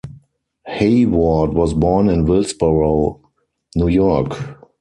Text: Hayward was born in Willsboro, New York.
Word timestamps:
Hayward 0.65 1.53
was 1.53 1.75
born 1.75 2.09
in 2.09 2.25
Willsboro, 2.25 3.19
New 3.75 3.87
York. 3.87 4.31